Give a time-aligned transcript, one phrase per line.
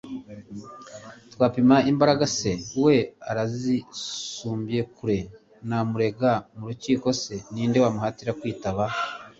[1.33, 2.51] twapima imbaraga se?
[2.83, 2.95] we
[3.29, 5.19] arazinsumbya kure!
[5.67, 7.35] namurega mu rukiko se?
[7.53, 8.83] ni nde wamuhatira kwitaba